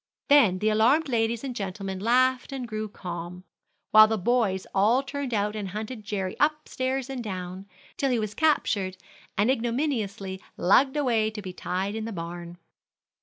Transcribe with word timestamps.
Then 0.29 0.57
the 0.57 0.69
alarmed 0.69 1.09
ladies 1.09 1.43
and 1.43 1.55
gentlemen 1.55 1.99
laughed 1.99 2.51
and 2.51 2.67
grew 2.67 2.89
calm, 2.89 3.43
while 3.91 4.07
the 4.07 4.17
boys 4.17 4.65
all 4.73 5.03
turned 5.03 5.31
out 5.31 5.55
and 5.55 5.67
hunted 5.69 6.03
Jerry 6.03 6.35
up 6.39 6.67
stairs 6.67 7.07
and 7.07 7.23
down, 7.23 7.67
till 7.97 8.09
he 8.09 8.17
was 8.17 8.33
captured 8.33 8.97
and 9.37 9.51
ignominiously 9.51 10.41
lugged 10.57 10.97
away 10.97 11.29
to 11.29 11.41
be 11.43 11.53
tied 11.53 11.93
in 11.93 12.05
the 12.05 12.11
barn. 12.11 12.57